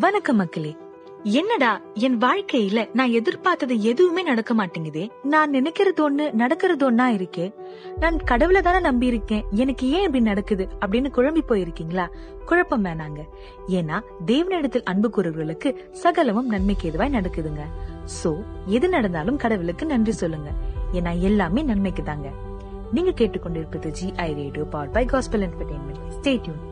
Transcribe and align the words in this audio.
வணக்கம் 0.00 0.36
மக்களே. 0.36 0.76
என்னடா 1.22 1.80
என் 1.94 2.18
வாழ்க்கையில 2.18 2.88
நான் 2.92 3.10
எதிர்பார்த்தது 3.10 3.82
எதுவுமே 3.82 4.22
நடக்க 4.22 4.54
மாட்டேங்குதே. 4.54 5.10
நான் 5.22 5.50
நினைக்கிறது 5.50 6.00
ஒண்ணு 6.00 6.32
நடக்கிறது 6.32 6.90
ஒன்னா 6.90 7.04
இருக்கே. 7.16 7.54
நான் 7.98 8.16
கடவுளை 8.16 8.62
தானே 8.62 8.80
நம்பி 8.80 9.06
இருக்கேன் 9.06 9.44
எனக்கு 9.50 9.90
ஏன் 9.90 10.02
இப்படி 10.02 10.24
நடக்குது 10.24 10.68
அப்படின்னு 10.80 11.10
குழம்பி 11.16 11.40
போயிருக்கீங்களா? 11.48 12.06
குழப்பம் 12.46 12.84
வேணாங்க. 12.84 13.28
ஏன்னா 13.68 14.00
தேவனிடத்தில் 14.26 14.82
அன்பு 14.82 15.10
கூறுவர்களுக்கு 15.16 15.74
சகலமும் 15.90 16.46
நன்மைக்கு 16.46 16.90
எதுவாய் 16.90 17.16
நடக்குதுங்க. 17.18 17.60
சோ 18.24 18.44
எது 18.66 18.88
நடந்தாலும் 18.88 19.36
கடவுளுக்கு 19.36 19.86
நன்றி 19.86 20.12
சொல்லுங்க. 20.12 20.50
ஏன்னா 20.92 21.18
எல்லாமே 21.18 21.62
நன்மைக்கு 21.62 22.02
தாங்க 22.02 22.28
நீங்க 22.92 23.10
கேட்டுக்கொண்டிருப்பது 23.10 23.88
G 23.88 24.12
I 24.16 24.34
radio 24.34 24.64
power 24.64 24.90
by 24.90 25.04
gospel 25.04 25.50
entertainment 25.50 26.12
stay tuned 26.20 26.70